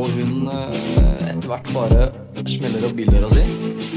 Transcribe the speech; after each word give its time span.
Og 0.00 0.08
hun 0.16 0.46
eh, 0.48 1.26
etter 1.28 1.50
hvert 1.50 1.66
bare 1.76 2.04
smeller 2.48 2.86
opp 2.88 2.94
bildøra 2.96 3.28
si, 3.28 3.42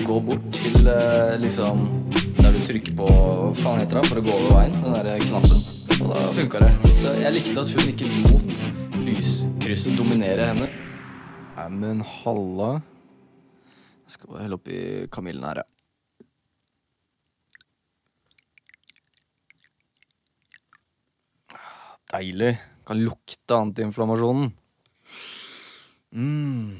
går 0.03 0.23
bort 0.27 0.47
til 0.51 0.89
eh, 0.91 1.37
liksom 1.39 1.85
der 2.41 2.51
du 2.51 2.59
trykker 2.67 2.95
på 2.97 3.05
faen 3.55 3.79
heter 3.79 4.01
det 4.01 4.09
for 4.09 4.19
å 4.19 4.23
gå 4.25 4.33
over 4.35 4.49
veien? 4.57 4.73
Den 4.83 4.97
der 4.97 5.21
knappen. 5.23 5.61
Og 6.03 6.09
da 6.11 6.23
funka 6.35 6.59
det. 6.59 6.71
Så 6.99 7.13
jeg 7.15 7.31
likte 7.31 7.61
at 7.61 7.71
hun 7.71 7.91
ikke 7.93 8.09
lot 8.25 8.55
lyskrysset 9.05 9.95
dominere 9.95 10.49
henne. 10.49 10.67
Nei, 11.55 11.67
men 11.71 12.01
halla. 12.03 12.71
Jeg 14.03 14.17
skal 14.17 14.33
bare 14.33 14.43
helle 14.43 14.57
oppi 14.59 14.77
kamillen 15.13 15.45
her, 15.47 15.63
ja. 15.63 15.67
Deilig. 22.11 22.51
Kan 22.83 22.99
lukte 23.07 23.55
antiinflammasjonen. 23.55 24.51
Mm. 26.13 26.77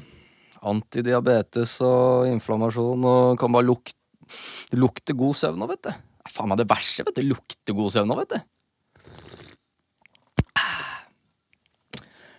Antidiabetes 0.64 1.76
og 1.84 2.28
inflammasjon 2.30 3.04
og 3.10 3.38
kan 3.40 3.52
bare 3.52 3.66
lukte 3.66 3.98
Det 4.70 4.78
lukter 4.78 5.16
god 5.18 5.36
søvn 5.36 5.58
nå, 5.60 5.66
vet 5.68 5.82
du. 5.84 5.90
Det 5.92 6.30
er 6.30 6.32
faen 6.32 6.48
meg 6.48 6.60
det 6.62 6.70
verste, 6.70 7.04
vet 7.04 7.18
du. 7.18 7.26
Lukter 7.28 7.76
god 7.76 7.92
søvn 7.92 8.08
nå, 8.08 8.16
vet 8.22 8.32
du. 8.32 8.40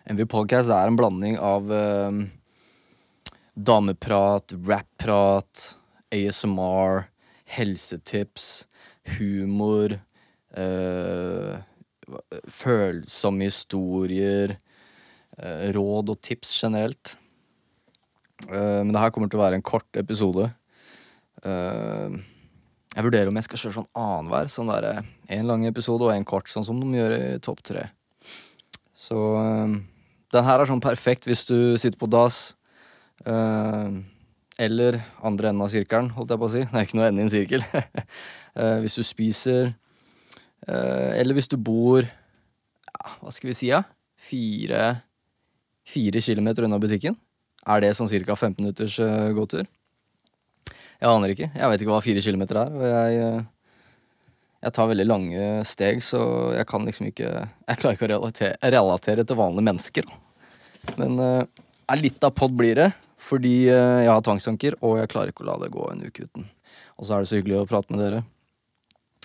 MV 0.05 0.25
Podcast 0.29 0.69
er 0.73 0.89
en 0.89 0.97
blanding 0.97 1.37
av 1.41 1.69
eh, 1.73 2.17
dameprat, 3.53 4.53
rap-prat, 4.65 5.63
ASMR, 6.13 7.07
helsetips, 7.55 8.65
humor, 9.17 9.99
eh, 10.57 11.55
følsomme 12.49 13.49
historier, 13.49 14.57
råd 15.75 16.13
og 16.13 16.21
tips 16.23 16.53
generelt. 16.63 17.15
Eh, 18.49 18.81
men 18.83 18.93
det 18.93 19.01
her 19.01 19.11
kommer 19.15 19.31
til 19.31 19.39
å 19.39 19.43
være 19.45 19.59
en 19.59 19.65
kort 19.65 19.99
episode. 19.99 20.47
Eh, 21.43 22.15
jeg 22.95 23.03
vurderer 23.03 23.27
om 23.31 23.35
jeg 23.39 23.47
skal 23.49 23.59
kjøre 23.65 23.77
sånn 23.81 23.91
annenhver. 23.99 24.49
Sånn 24.51 24.71
der, 24.71 25.01
en 25.35 25.49
lang 25.49 25.65
episode 25.67 26.07
og 26.07 26.13
en 26.15 26.27
kort, 26.27 26.47
sånn 26.51 26.65
som 26.67 26.79
de 26.79 26.93
gjør 26.95 27.15
i 27.17 27.21
Topp 27.43 27.63
tre. 27.67 27.89
Så 28.95 29.19
eh, 29.41 29.75
den 30.35 30.47
her 30.47 30.59
er 30.63 30.69
sånn 30.69 30.83
perfekt 30.83 31.27
hvis 31.29 31.45
du 31.49 31.57
sitter 31.81 31.99
på 32.01 32.09
dass. 32.11 32.53
eh, 33.25 33.89
eller 34.55 35.01
andre 35.27 35.49
enden 35.51 35.65
av 35.65 35.67
sirkelen, 35.73 36.13
holdt 36.15 36.29
jeg 36.31 36.39
på 36.39 36.47
å 36.47 36.51
si. 36.53 36.61
Det 36.63 36.79
er 36.79 36.85
ikke 36.87 36.95
noe 36.95 37.07
ende 37.11 37.19
i 37.23 37.27
en 37.27 37.33
sirkel. 37.33 37.65
Eh, 38.55 38.77
hvis 38.79 38.93
du 38.95 39.01
spiser. 39.03 39.73
eh, 40.63 41.09
eller 41.19 41.35
hvis 41.35 41.49
du 41.51 41.57
bor 41.59 42.05
ja, 42.07 43.09
Hva 43.19 43.33
skal 43.35 43.49
vi 43.49 43.55
si? 43.59 43.67
Ja? 43.67 43.81
Fire, 44.15 45.01
fire 45.85 46.21
kilometer 46.21 46.65
unna 46.65 46.79
butikken. 46.81 47.17
Er 47.65 47.81
det 47.81 47.95
sånn 47.97 48.09
ca. 48.09 48.35
15 48.35 48.61
minutters 48.61 48.97
uh, 49.01 49.31
gåtur? 49.37 49.65
Jeg 50.95 51.09
aner 51.09 51.33
ikke. 51.33 51.49
Jeg 51.53 51.71
vet 51.71 51.83
ikke 51.83 51.93
hva 51.93 52.03
fire 52.05 52.23
kilometer 52.23 52.59
er. 52.61 52.75
Og 52.75 52.85
jeg, 52.89 53.29
uh, 53.29 53.79
jeg 54.65 54.75
tar 54.77 54.91
veldig 54.91 55.07
lange 55.07 55.47
steg, 55.67 56.01
så 56.05 56.21
jeg 56.55 56.65
kan 56.69 56.85
liksom 56.87 57.09
ikke 57.11 57.29
Jeg 57.29 57.79
klarer 57.81 57.97
ikke 57.97 58.07
å 58.07 58.13
relatere, 58.15 58.71
relatere 58.75 59.25
til 59.25 59.39
vanlige 59.39 59.69
mennesker. 59.71 60.13
Men 61.01 61.17
uh, 61.21 61.97
litt 61.97 62.21
av 62.25 62.35
pod 62.37 62.53
blir 62.57 62.77
det, 62.77 62.91
fordi 63.21 63.65
jeg 63.65 64.09
har 64.09 64.21
tvangstanker, 64.21 64.75
og 64.85 64.99
jeg 64.99 65.09
klarer 65.09 65.31
ikke 65.31 65.45
å 65.45 65.47
la 65.47 65.55
det 65.63 65.71
gå 65.73 65.85
en 65.89 66.03
uke 66.05 66.27
uten. 66.27 66.45
Og 66.99 67.07
så 67.07 67.15
er 67.15 67.23
det 67.23 67.29
så 67.31 67.39
hyggelig 67.39 67.63
å 67.63 67.69
prate 67.69 67.93
med 67.93 68.03
dere. 68.03 68.19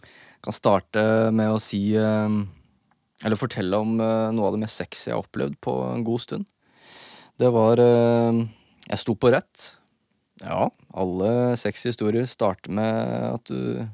Jeg 0.01 0.47
kan 0.47 0.57
starte 0.57 1.03
med 1.37 1.53
å 1.53 1.61
si 1.61 1.83
Eller 3.25 3.37
fortelle 3.37 3.77
om 3.77 3.99
noe 3.99 4.47
av 4.47 4.55
det 4.55 4.63
mest 4.63 4.81
sexy 4.81 5.11
jeg 5.11 5.17
har 5.17 5.25
opplevd 5.27 5.59
på 5.61 5.75
en 5.91 6.05
god 6.07 6.23
stund. 6.25 6.49
Det 7.41 7.51
var 7.53 7.81
Jeg 7.81 9.01
sto 9.01 9.13
på 9.13 9.33
rett. 9.35 9.67
Ja, 10.41 10.71
alle 10.97 11.57
sexy 11.61 11.91
historier 11.91 12.25
starter 12.29 12.73
med 12.73 13.27
at 13.29 13.51
du 13.53 13.85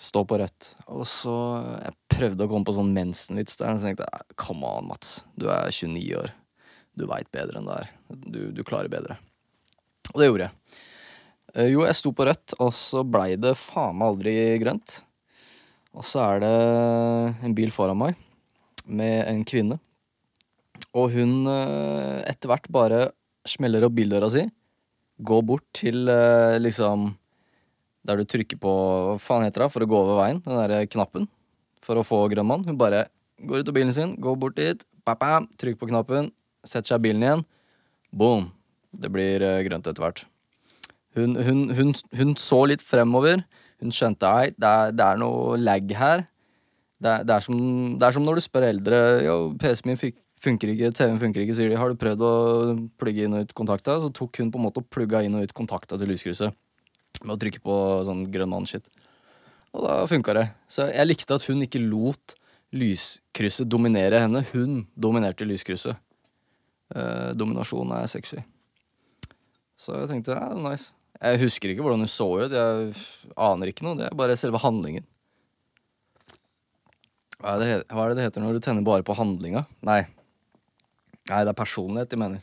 står 0.00 0.24
på 0.24 0.38
rett. 0.38 0.70
Og 0.86 1.06
så 1.06 1.34
Jeg 1.84 1.94
prøvde 2.14 2.46
å 2.46 2.50
komme 2.50 2.66
på 2.66 2.74
sånn 2.76 2.94
mensenvits 2.94 3.58
der, 3.58 3.74
og 3.74 3.80
så 3.80 3.90
tenkte 3.90 4.08
jeg 4.08 4.36
come 4.38 4.66
on, 4.66 4.90
Mats. 4.90 5.22
Du 5.38 5.48
er 5.50 5.70
29 5.70 6.18
år. 6.20 6.34
Du 6.94 7.06
veit 7.10 7.30
bedre 7.34 7.58
enn 7.58 7.66
det 7.66 7.78
her. 7.80 7.94
Du, 8.26 8.40
du, 8.54 8.62
klarer 8.66 8.90
bedre. 8.90 9.18
Og 10.12 10.20
det 10.20 10.28
gjorde 10.28 10.46
jeg. 10.46 10.78
Eh, 11.54 11.70
jo, 11.72 11.82
jeg 11.86 11.98
sto 11.98 12.12
på 12.14 12.26
rødt, 12.28 12.54
og 12.62 12.70
så 12.76 13.02
blei 13.06 13.34
det 13.40 13.56
faen 13.58 13.98
meg 13.98 14.12
aldri 14.12 14.36
grønt. 14.62 15.00
Og 15.94 16.06
så 16.06 16.22
er 16.24 16.42
det 16.42 16.54
en 17.46 17.54
bil 17.56 17.72
foran 17.74 17.98
meg 17.98 18.18
med 18.84 19.24
en 19.30 19.44
kvinne. 19.46 19.78
Og 20.94 21.14
hun 21.14 21.46
eh, 21.50 22.20
etter 22.30 22.50
hvert 22.50 22.66
bare 22.72 23.00
smeller 23.46 23.86
opp 23.86 23.94
bildøra 23.96 24.30
si 24.32 24.44
går 25.24 25.42
bort 25.46 25.64
til 25.76 26.08
uh, 26.10 26.56
liksom 26.58 27.12
Der 28.02 28.18
du 28.18 28.24
trykker 28.26 28.58
på 28.58 28.70
Hva 28.72 29.18
faen 29.22 29.44
heter 29.46 29.62
det 29.62 29.70
for 29.70 29.84
å 29.84 29.88
gå 29.88 29.98
over 30.00 30.18
veien? 30.18 30.40
Den 30.42 30.58
derre 30.58 30.88
knappen 30.90 31.28
for 31.84 32.00
å 32.00 32.04
få 32.04 32.22
grønn 32.32 32.48
mann. 32.48 32.64
Hun 32.64 32.80
bare 32.80 33.06
går 33.44 33.60
ut 33.60 33.68
av 33.68 33.76
bilen 33.76 33.92
sin, 33.92 34.14
går 34.16 34.38
bort 34.40 34.56
dit, 34.56 34.80
bam, 35.04 35.18
bam, 35.20 35.48
trykker 35.60 35.76
på 35.82 35.90
knappen, 35.90 36.30
setter 36.64 36.94
seg 36.94 37.02
i 37.02 37.04
bilen 37.10 37.24
igjen. 37.26 37.42
Boom. 38.08 38.46
Det 38.88 39.10
blir 39.12 39.44
grønt 39.66 39.90
etter 39.90 40.00
hvert. 40.00 40.22
Hun, 41.12 41.36
hun, 41.36 41.66
hun, 41.76 41.92
hun, 42.16 42.32
så 42.40 42.62
litt 42.70 42.80
fremover. 42.80 43.44
Hun 43.82 43.94
skjønte 43.94 44.28
at 44.28 44.58
det, 44.58 44.74
det, 44.98 45.06
er 45.06 45.20
noe 45.20 45.56
lag 45.60 45.96
her. 45.98 46.26
Det, 47.02 47.14
det, 47.26 47.34
er 47.36 47.44
som, 47.44 47.56
det, 47.98 48.06
er 48.06 48.16
som, 48.16 48.26
når 48.26 48.38
du 48.38 48.44
spør 48.44 48.68
eldre 48.68 49.00
Yo, 49.24 49.38
PC-en 49.60 49.90
min 49.90 50.00
funker 50.44 50.74
ikke, 50.74 50.92
TV-en 50.94 51.20
funker 51.20 51.44
ikke, 51.44 51.56
sier 51.56 51.72
de. 51.72 51.78
Har 51.80 51.90
du 51.90 51.98
prøvd 52.00 52.22
å 52.24 52.34
plugge 53.00 53.26
inn 53.26 53.36
og 53.36 53.46
ut 53.46 53.56
kontakta? 53.56 53.98
Så 54.02 54.12
tok 54.14 54.40
hun 54.40 54.52
på 54.54 54.60
en 54.60 54.66
måte 54.66 54.82
og 54.82 54.88
plugga 54.92 55.24
inn 55.24 55.36
og 55.38 55.46
ut 55.46 55.56
kontakta 55.56 55.98
til 56.00 56.10
lyskrysset. 56.12 56.54
Med 57.24 57.36
å 57.36 57.40
trykke 57.40 57.62
på 57.64 57.76
sånn 58.06 58.24
grønn 58.32 58.52
mann-shit. 58.52 58.88
Og 59.74 59.84
da 59.86 60.00
funka 60.10 60.34
det. 60.36 60.48
Så 60.70 60.88
jeg 60.90 61.08
likte 61.08 61.36
at 61.36 61.46
hun 61.48 61.64
ikke 61.66 61.82
lot 61.82 62.36
lyskrysset 62.74 63.70
dominere 63.70 64.22
henne. 64.24 64.44
Hun 64.52 64.84
dominerte 64.94 65.46
lyskrysset. 65.48 65.98
Eh, 66.94 67.30
dominasjon 67.38 67.94
er 67.96 68.10
sexy. 68.10 68.42
Så 69.80 69.96
jeg 70.02 70.10
tenkte 70.10 70.36
ja, 70.36 70.52
nice. 70.54 70.92
Jeg 71.24 71.40
husker 71.40 71.72
ikke 71.72 71.84
hvordan 71.84 72.04
hun 72.04 72.10
så 72.10 72.26
ut. 72.42 72.52
Jeg 72.52 72.92
aner 73.40 73.70
ikke 73.70 73.86
noe. 73.86 73.96
Det 73.96 74.10
er 74.10 74.18
bare 74.18 74.36
selve 74.36 74.60
handlingen. 74.60 75.06
Hva 77.40 77.54
er, 77.56 77.62
det, 77.62 77.70
hva 77.92 78.04
er 78.04 78.14
det 78.16 78.26
heter 78.26 78.44
når 78.44 78.56
du 78.56 78.64
tenner 78.64 78.84
bare 78.84 79.04
på 79.04 79.16
handlinga? 79.16 79.64
Nei, 79.84 80.02
Nei, 81.30 81.40
det 81.40 81.54
er 81.54 81.56
personlighet 81.56 82.10
de 82.12 82.20
mener. 82.20 82.42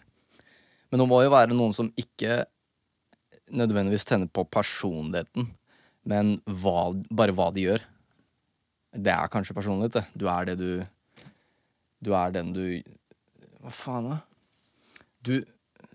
Men 0.90 1.04
det 1.04 1.08
må 1.10 1.22
jo 1.22 1.34
være 1.34 1.54
noen 1.54 1.74
som 1.76 1.92
ikke 2.00 2.44
nødvendigvis 3.54 4.08
tenner 4.08 4.32
på 4.32 4.46
personligheten, 4.50 5.52
men 6.08 6.38
hva, 6.48 6.90
bare 7.14 7.36
hva 7.38 7.52
de 7.54 7.68
gjør. 7.68 7.86
Det 8.92 9.14
er 9.14 9.32
kanskje 9.32 9.56
personlighet, 9.56 10.00
det. 10.00 10.06
Du 10.18 10.26
er 10.32 10.50
det 10.50 10.58
du 10.60 10.72
Du 12.02 12.16
er 12.18 12.32
den 12.34 12.50
du 12.52 12.82
Hva 13.62 13.70
faen, 13.70 14.10
da? 14.10 14.18
Du, 15.22 15.46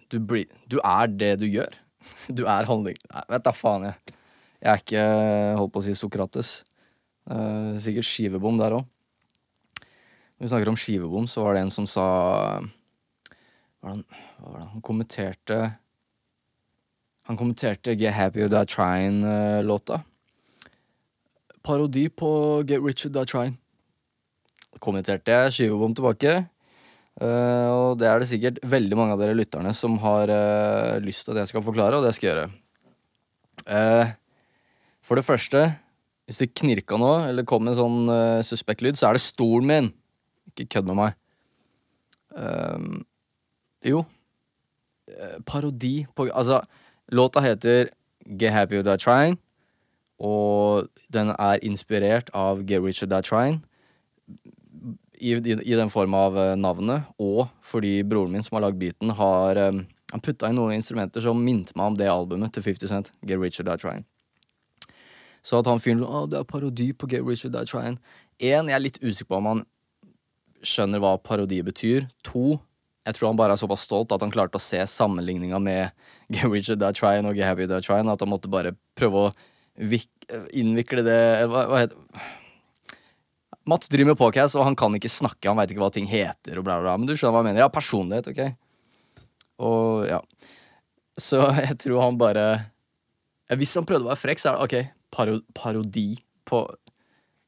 du, 0.08 0.20
blir, 0.22 0.46
du 0.70 0.78
er 0.78 1.10
det 1.10 1.32
du 1.42 1.48
gjør. 1.50 1.74
Du 2.38 2.44
er 2.46 2.68
handling... 2.68 2.98
Nei, 3.12 3.24
vet 3.32 3.44
da 3.46 3.52
faen, 3.54 3.88
jeg. 3.90 4.16
Jeg 4.62 4.72
er 4.72 4.82
ikke 4.82 5.04
holdt 5.60 5.72
på 5.74 5.82
å 5.82 5.86
si 5.86 5.94
Sokrates. 5.98 6.52
Uh, 7.26 7.74
sikkert 7.82 8.08
skivebom 8.08 8.58
der 8.60 8.78
òg. 8.78 8.86
Når 10.36 10.44
vi 10.44 10.50
snakker 10.52 10.70
om 10.70 10.78
skivebom, 10.80 11.28
så 11.30 11.44
var 11.46 11.56
det 11.56 11.64
en 11.64 11.72
som 11.72 11.86
sa 11.88 12.06
hva 13.86 13.92
var 13.94 14.58
det 14.58 14.68
han 14.72 14.82
kommenterte 14.82 15.58
Han 17.26 17.38
kommenterte 17.38 17.94
Get 17.98 18.14
Happy 18.14 18.46
Die 18.46 18.66
Trying-låta. 18.70 20.00
Parodi 21.62 22.08
på 22.08 22.62
Get 22.66 22.82
Rich 22.84 23.08
Die 23.10 23.24
Trying. 23.26 23.56
Kommenterte 24.78 25.34
jeg 25.34 25.54
skivebom 25.56 25.94
tilbake. 25.94 26.36
Uh, 27.16 27.68
og 27.72 27.90
det 27.96 28.10
er 28.10 28.20
det 28.20 28.28
sikkert 28.28 28.58
veldig 28.68 28.96
mange 28.98 29.14
av 29.14 29.20
dere 29.22 29.36
lytterne 29.36 29.70
som 29.72 29.94
har 30.02 30.28
uh, 30.28 30.96
lyst 31.00 31.24
til 31.24 31.32
at 31.32 31.42
jeg 31.42 31.54
skal 31.54 31.64
forklare, 31.64 31.96
og 31.96 32.04
det 32.04 32.12
skal 32.12 32.28
jeg 32.28 32.34
gjøre. 32.34 32.50
Uh, 33.64 34.10
for 35.06 35.16
det 35.16 35.24
første, 35.24 35.62
hvis 36.28 36.42
det 36.42 36.52
knirka 36.60 36.98
nå, 37.00 37.12
eller 37.30 37.46
kom 37.48 37.70
en 37.70 37.78
sånn 37.78 38.10
suspekt 38.44 38.82
lyd, 38.82 38.98
så 38.98 39.08
er 39.08 39.16
det 39.16 39.22
stolen 39.22 39.68
min. 39.70 39.88
Ikke 40.50 40.66
kødd 40.74 40.88
med 40.90 40.98
meg. 40.98 41.14
Um, 42.34 43.04
jo. 43.86 44.02
Parodi 45.46 46.00
på 46.18 46.26
Altså, 46.26 46.58
låta 47.14 47.40
heter 47.44 47.92
Get 48.26 48.52
Happy 48.52 48.80
With 48.80 48.88
That 48.90 49.00
Trying, 49.00 49.38
og 50.18 50.90
den 51.14 51.30
er 51.38 51.62
inspirert 51.62 52.34
av 52.34 52.66
Get 52.66 52.82
Rich 52.82 53.06
or 53.06 53.12
Die 53.14 53.22
Trying. 53.22 53.62
I, 55.16 55.36
i, 55.36 55.56
i, 55.62 55.74
den 55.76 55.90
form 55.92 56.14
av 56.14 56.36
uh, 56.38 56.54
navnet, 56.58 57.06
og 57.22 57.46
fordi 57.64 58.00
broren 58.04 58.34
min 58.34 58.44
som 58.44 58.58
har 58.58 58.66
lagd 58.66 58.80
beaten, 58.80 59.14
har 59.16 59.60
um, 59.68 59.84
Han 60.12 60.22
putta 60.22 60.46
inn 60.46 60.54
noen 60.54 60.76
instrumenter 60.76 61.24
som 61.24 61.40
minte 61.42 61.74
meg 61.74 61.88
om 61.90 61.96
det 61.98 62.06
albumet 62.06 62.52
til 62.54 62.62
50 62.62 62.90
Cent, 62.92 63.08
Get 63.26 63.40
Richard 63.42 63.66
Die 63.66 63.80
Trying. 63.82 64.04
Så 65.42 65.58
at 65.58 65.66
han 65.66 65.82
fyren 65.82 66.04
sånn 66.04 66.14
Å, 66.14 66.20
det 66.30 66.38
er 66.38 66.46
parodi 66.46 66.92
på 66.94 67.08
Get 67.10 67.26
Richard 67.26 67.56
Die 67.56 67.66
Trying. 67.66 67.98
Én, 68.38 68.70
jeg 68.70 68.76
er 68.76 68.84
litt 68.84 69.00
usikker 69.02 69.32
på 69.32 69.40
om 69.40 69.50
han 69.50 69.64
skjønner 70.66 71.02
hva 71.02 71.16
parodi 71.18 71.58
betyr. 71.66 72.06
To, 72.30 72.60
Jeg 73.06 73.18
tror 73.18 73.30
han 73.30 73.38
bare 73.38 73.54
er 73.54 73.60
såpass 73.60 73.84
stolt 73.86 74.14
at 74.14 74.22
han 74.22 74.32
klarte 74.34 74.58
å 74.58 74.62
se 74.62 74.78
sammenligninga 74.90 75.60
med 75.62 75.90
Get 76.32 76.50
Richard 76.50 76.82
Die 76.82 76.94
Trying 76.94 77.26
og 77.26 77.38
Get 77.38 77.50
Happy 77.50 77.66
Die 77.66 77.82
Trying, 77.82 78.10
at 78.10 78.22
han 78.22 78.30
måtte 78.30 78.50
bare 78.50 78.74
prøve 78.98 79.28
å 79.28 79.34
innvikle 80.56 81.04
det 81.06 81.20
Hva, 81.50 81.66
hva 81.70 81.84
heter 81.84 81.98
Mats 83.66 83.88
driver 83.90 84.12
med 84.12 84.18
podcast, 84.18 84.54
og 84.54 84.62
han 84.62 84.76
kan 84.78 84.94
ikke 84.94 85.10
snakke, 85.10 85.48
han 85.48 85.58
veit 85.58 85.72
ikke 85.74 85.82
hva 85.82 85.90
ting 85.90 86.06
heter, 86.06 86.60
og 86.60 86.66
bla, 86.68 86.76
bla, 86.78 86.92
bla. 86.92 86.92
Men 87.00 87.08
du 87.08 87.16
skjønner 87.16 87.34
hva 87.34 87.40
jeg 87.42 87.48
mener? 87.48 87.64
Ja, 87.64 87.70
personlighet, 87.74 88.28
ok? 88.30 88.42
Og 89.66 90.06
ja. 90.06 90.20
Så 91.18 91.40
jeg 91.64 91.78
tror 91.82 92.04
han 92.04 92.18
bare 92.20 92.44
ja, 93.48 93.56
Hvis 93.56 93.72
han 93.78 93.86
prøvde 93.88 94.06
å 94.06 94.12
være 94.12 94.20
frekk, 94.20 94.42
så 94.42 94.52
er 94.52 94.58
det 94.58 94.66
ok, 94.66 94.92
paro 95.16 95.38
parodi 95.56 96.10
på 96.46 96.62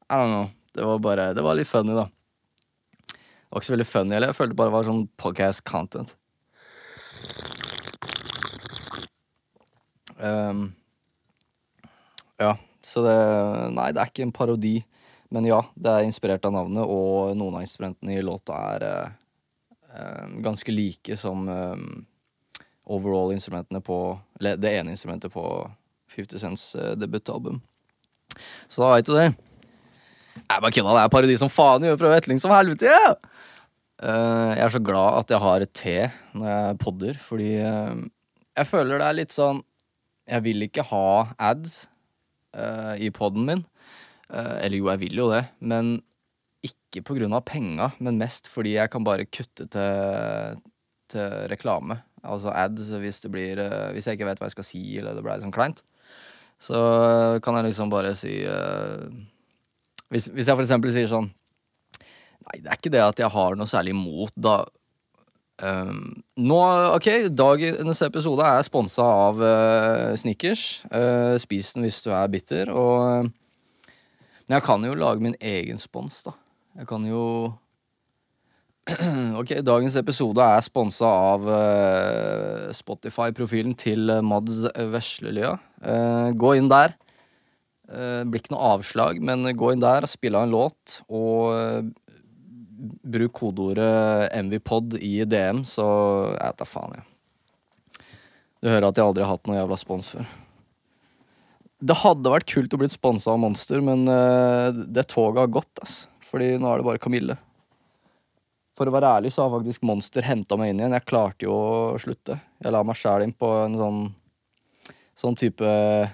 I 0.09 0.17
don't 0.17 0.33
know. 0.33 0.49
Det 0.75 0.87
var 0.89 0.99
bare 1.05 1.29
Det 1.37 1.45
var 1.45 1.55
litt 1.55 1.69
funny, 1.69 1.95
da. 1.95 2.09
Det 2.09 3.53
var 3.53 3.61
ikke 3.61 3.69
så 3.69 3.77
veldig 3.77 3.89
funny, 3.93 4.15
eller 4.17 4.33
jeg 4.33 4.39
følte 4.41 4.59
bare 4.59 4.73
det 4.73 4.75
var 4.75 4.89
sånn 4.89 5.05
podcast 5.23 5.63
content. 5.69 6.15
Um, 10.19 10.73
ja, 12.35 12.57
så 12.83 13.07
det 13.07 13.19
Nei, 13.71 13.91
det 13.95 14.03
er 14.03 14.11
ikke 14.11 14.27
en 14.27 14.35
parodi. 14.35 14.75
Men 15.29 15.45
ja, 15.45 15.59
det 15.77 15.91
er 15.91 16.07
inspirert 16.07 16.45
av 16.47 16.55
navnet, 16.55 16.85
og 16.89 17.35
noen 17.37 17.59
av 17.59 17.65
instrumentene 17.65 18.15
i 18.17 18.23
låta 18.25 18.55
er 18.73 18.85
eh, 18.89 20.23
ganske 20.41 20.73
like 20.73 21.17
som 21.21 21.45
eh, 21.53 21.83
overall-instrumentene 22.89 23.81
på 23.85 23.99
Eller 24.39 24.57
det 24.57 24.73
ene 24.79 24.95
instrumentet 24.95 25.33
på 25.33 25.43
50 26.09 26.41
Cents 26.41 26.75
eh, 26.75 26.95
debutalbum. 26.97 27.61
Så 28.67 28.81
da 28.81 28.89
veit 28.95 29.05
du 29.05 29.13
det. 29.13 29.29
Jeg 30.39 30.63
bare 30.63 30.73
kødda, 30.73 30.95
det 30.95 31.03
er 31.03 31.13
parodi 31.13 31.37
som 31.37 31.51
faen. 31.51 31.85
Jeg 31.85 31.99
prøve 32.01 32.17
etterligne 32.17 32.41
som 32.41 32.55
helvete. 32.55 32.89
Ja! 32.89 33.13
Uh, 33.99 34.55
jeg 34.55 34.63
er 34.63 34.71
så 34.71 34.79
glad 34.79 35.17
at 35.19 35.31
jeg 35.33 35.43
har 35.43 35.63
et 35.65 35.71
te 35.75 35.95
når 36.39 36.47
jeg 36.47 36.77
podder, 36.79 37.17
fordi 37.19 37.49
jeg 37.59 38.67
føler 38.69 38.95
det 38.95 39.07
er 39.09 39.17
litt 39.17 39.33
sånn 39.35 39.59
Jeg 40.23 40.45
vil 40.45 40.63
ikke 40.63 40.85
ha 40.87 41.09
ads 41.51 41.81
i 43.03 43.09
poden 43.11 43.43
min. 43.49 43.65
Eh, 44.29 44.55
eller 44.65 44.77
jo, 44.77 44.89
jeg 44.91 45.01
vil 45.05 45.21
jo 45.23 45.29
det, 45.31 45.43
men 45.59 45.97
ikke 46.65 47.01
av 47.29 47.45
penga, 47.47 47.91
men 47.99 48.19
mest 48.19 48.49
fordi 48.51 48.75
jeg 48.75 48.91
kan 48.91 49.05
bare 49.05 49.27
kutte 49.29 49.65
til, 49.71 50.59
til 51.09 51.49
reklame. 51.51 52.01
Altså 52.23 52.51
ads 52.51 52.91
hvis 52.99 53.21
det 53.23 53.31
blir 53.31 53.59
eh, 53.63 53.91
Hvis 53.95 54.07
jeg 54.07 54.17
ikke 54.17 54.27
vet 54.27 54.41
hva 54.41 54.49
jeg 54.49 54.57
skal 54.57 54.67
si, 54.67 54.81
eller 54.99 55.15
det 55.15 55.23
ble 55.23 55.37
litt 55.37 55.45
sånn 55.45 55.55
kleint. 55.55 55.83
Så 56.59 56.79
kan 57.43 57.55
jeg 57.55 57.69
liksom 57.69 57.91
bare 57.91 58.11
si 58.19 58.41
uh, 58.43 59.07
hvis, 60.11 60.25
hvis, 60.27 60.49
jeg 60.49 60.57
for 60.57 60.65
eksempel 60.65 60.91
sier 60.91 61.07
sånn 61.07 61.29
Nei, 61.29 62.57
det 62.59 62.67
er 62.67 62.75
ikke 62.75 62.91
det 62.91 62.99
at 62.99 63.21
jeg 63.21 63.31
har 63.31 63.55
noe 63.55 63.69
særlig 63.69 63.93
imot 63.93 64.35
da 64.35 64.57
um, 65.63 66.19
Nå, 66.35 66.59
ok, 66.97 67.29
dagens 67.31 68.03
episode 68.03 68.43
er 68.43 68.67
sponsa 68.67 69.05
av 69.05 69.39
uh, 69.39 70.11
Snickers. 70.19 70.81
Uh, 70.91 71.39
spis 71.39 71.71
den 71.77 71.87
hvis 71.87 72.01
du 72.03 72.11
er 72.11 72.27
bitter. 72.31 72.73
Og 72.75 73.31
men 74.49 74.57
jeg 74.57 74.65
kan 74.65 74.81
jo 74.81 74.95
lage 74.97 75.21
min 75.21 75.35
egen 75.45 75.77
spons, 75.77 76.23
da. 76.25 76.33
Jeg 76.79 76.89
kan 76.89 77.03
jo 77.05 77.23
Ok, 79.39 79.51
dagens 79.61 79.93
episode 79.99 80.41
er 80.41 80.63
sponsa 80.65 81.05
av 81.05 81.45
uh, 81.45 82.71
Spotify-profilen 82.73 83.75
til 83.77 84.09
Mads 84.25 84.63
Veslelia. 84.89 85.53
Uh, 85.85 86.33
gå 86.33 86.55
inn 86.57 86.71
der. 86.71 86.97
Uh, 87.85 88.25
blir 88.25 88.41
ikke 88.41 88.55
noe 88.55 88.73
avslag, 88.73 89.21
men 89.21 89.45
gå 89.53 89.69
inn 89.75 89.85
der 89.85 90.09
og 90.09 90.09
spill 90.09 90.39
av 90.39 90.47
en 90.47 90.57
låt. 90.57 90.97
Og 91.13 91.93
bruk 93.05 93.37
kodeordet 93.37 94.33
MVPod 94.49 94.97
i 94.97 95.19
DM, 95.29 95.61
så 95.61 95.85
jeg 96.33 96.57
vet 96.57 96.69
faen, 96.73 96.97
jeg. 96.97 98.05
Du 98.59 98.73
hører 98.73 98.89
at 98.89 98.97
jeg 98.97 99.05
aldri 99.05 99.29
har 99.29 99.35
hatt 99.37 99.45
noe 99.45 99.61
jævla 99.61 99.77
spons 99.77 100.15
før. 100.17 100.38
Det 101.79 101.95
hadde 102.01 102.31
vært 102.33 102.49
kult 102.51 102.73
å 102.75 102.79
bli 102.81 102.89
sponsa 102.91 103.31
av 103.31 103.39
Monster, 103.39 103.79
men 103.83 104.03
uh, 104.11 104.67
det 104.71 105.05
toget 105.11 105.45
har 105.45 105.53
gått. 105.59 105.79
ass. 105.83 106.01
Fordi 106.27 106.57
nå 106.59 106.67
er 106.67 106.81
det 106.81 106.87
bare 106.89 107.01
Kamille. 107.01 107.37
For 108.75 108.87
å 108.87 108.93
være 108.95 109.11
ærlig 109.19 109.31
så 109.35 109.45
har 109.45 109.53
faktisk 109.57 109.83
Monster 109.87 110.27
henta 110.27 110.57
meg 110.59 110.73
inn 110.73 110.81
igjen. 110.81 110.95
Jeg 110.97 111.07
klarte 111.07 111.47
jo 111.47 111.55
å 111.55 111.99
slutte. 111.99 112.35
Jeg 112.59 112.75
la 112.75 112.83
meg 112.87 112.99
sjæl 112.99 113.23
inn 113.25 113.35
på 113.35 113.51
en 113.63 113.77
sånn 113.79 114.01
sånn 115.19 115.35
type 115.35 115.67
uh, 115.67 116.09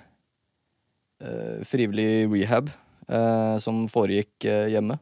frivillig 1.69 2.25
rehab 2.31 2.71
uh, 3.09 3.57
som 3.61 3.83
foregikk 3.91 4.47
hjemme. 4.73 4.97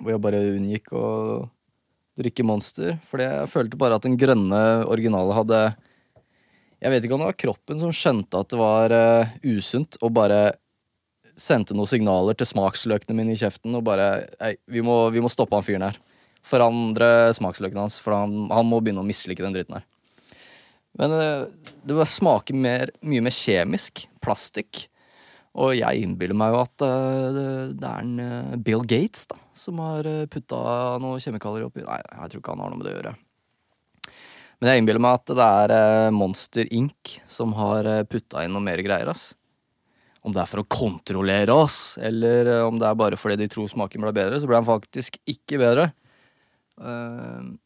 Hvor 0.00 0.14
jeg 0.14 0.24
bare 0.24 0.40
unngikk 0.54 0.92
å 0.96 1.06
drikke 2.20 2.46
Monster. 2.48 2.96
Fordi 3.08 3.28
jeg 3.28 3.52
følte 3.52 3.80
bare 3.80 3.96
at 3.96 4.04
den 4.04 4.16
grønne 4.20 4.60
originale 4.88 5.36
hadde 5.36 5.60
jeg 6.80 6.92
vet 6.94 7.04
ikke 7.04 7.16
om 7.16 7.22
det 7.22 7.30
var 7.30 7.40
kroppen 7.44 7.80
som 7.80 7.92
skjønte 7.92 8.40
at 8.40 8.52
det 8.52 8.58
var 8.60 8.94
uh, 8.94 9.32
usunt, 9.44 9.98
og 10.00 10.14
bare 10.16 10.40
sendte 11.40 11.76
noen 11.76 11.88
signaler 11.88 12.36
til 12.36 12.48
smaksløkene 12.48 13.16
mine 13.16 13.34
i 13.34 13.40
kjeften 13.40 13.76
og 13.76 13.84
bare 13.86 14.08
Ei, 14.44 14.54
vi 14.68 14.82
må, 14.84 15.02
vi 15.12 15.22
må 15.24 15.30
stoppe 15.32 15.56
han 15.56 15.64
fyren 15.64 15.86
her. 15.88 15.98
Forandre 16.44 17.30
smaksløkene 17.36 17.84
hans, 17.84 17.98
for 18.00 18.16
han, 18.16 18.48
han, 18.52 18.68
må 18.68 18.80
begynne 18.80 19.04
å 19.04 19.08
mislike 19.08 19.44
den 19.44 19.56
dritten 19.56 19.76
her. 19.76 19.86
Men 21.00 21.12
uh, 21.16 21.72
det 21.84 21.96
bare 21.96 22.08
smaker 22.08 22.56
mer, 22.56 22.94
mye 23.04 23.28
mer 23.28 23.36
kjemisk. 23.36 24.06
Plastikk. 24.24 24.86
Og 25.60 25.74
jeg 25.76 26.04
innbiller 26.04 26.36
meg 26.38 26.54
jo 26.54 26.62
at 26.64 26.84
uh, 26.86 27.40
det, 27.76 27.92
er 27.92 28.04
en 28.04 28.60
Bill 28.64 28.86
Gates 28.88 29.28
da 29.28 29.36
som 29.60 29.80
har 29.84 30.06
putta 30.32 30.60
noen 31.02 31.20
kjemikalier 31.20 31.66
oppi 31.66 31.82
Nei, 31.84 31.98
jeg 32.00 32.32
tror 32.32 32.40
ikke 32.40 32.54
han 32.54 32.62
har 32.64 32.72
noe 32.72 32.80
med 32.80 32.88
det 32.88 32.94
å 32.94 33.02
gjøre. 33.02 33.18
Men 34.60 34.74
jeg 34.74 34.82
innbiller 34.82 35.00
meg 35.00 35.16
at 35.16 35.30
det 35.32 35.44
er 35.44 35.72
eh, 35.72 36.12
Monster 36.12 36.68
Inc. 36.76 37.14
som 37.24 37.54
har 37.56 37.86
eh, 37.88 38.02
putta 38.04 38.44
inn 38.44 38.52
noe 38.52 38.64
mer 38.64 38.82
greier. 38.84 39.08
ass. 39.08 39.30
Om 40.20 40.34
det 40.36 40.42
er 40.42 40.50
for 40.50 40.60
å 40.60 40.68
kontrollere 40.68 41.54
oss, 41.56 41.96
eller 41.96 42.50
eh, 42.58 42.64
om 42.66 42.76
det 42.76 42.88
er 42.90 42.98
bare 43.00 43.16
fordi 43.16 43.38
de 43.40 43.48
tror 43.48 43.70
smaken 43.72 44.04
ble 44.04 44.12
bedre, 44.18 44.36
så 44.36 44.50
ble 44.50 44.58
den 44.58 44.68
faktisk 44.68 45.16
ikke 45.24 45.60
bedre. 45.62 45.86
Uh, 46.80 47.56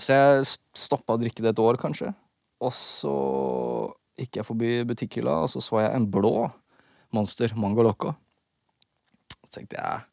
så 0.00 0.16
jeg 0.16 0.44
stoppa 0.76 1.16
å 1.16 1.20
drikke 1.20 1.44
det 1.44 1.54
et 1.54 1.60
år, 1.60 1.80
kanskje. 1.80 2.12
Og 2.60 2.72
så 2.76 3.14
gikk 4.20 4.38
jeg 4.40 4.48
forbi 4.48 4.70
butikkhylla, 4.92 5.38
og 5.44 5.52
så 5.52 5.64
så 5.64 5.80
jeg 5.80 5.94
en 5.96 6.08
blå 6.12 6.34
Monster 7.16 7.56
Mango 7.56 7.84
Loco. 7.84 8.12
Så 9.40 9.56
tenkte 9.56 9.80
jeg 9.80 10.06